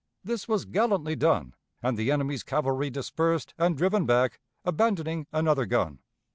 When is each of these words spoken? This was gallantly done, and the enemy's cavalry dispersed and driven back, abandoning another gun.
This 0.23 0.47
was 0.47 0.65
gallantly 0.65 1.15
done, 1.15 1.53
and 1.83 1.95
the 1.95 2.09
enemy's 2.09 2.41
cavalry 2.41 2.89
dispersed 2.89 3.53
and 3.59 3.77
driven 3.77 4.07
back, 4.07 4.39
abandoning 4.65 5.27
another 5.31 5.67
gun. 5.67 5.99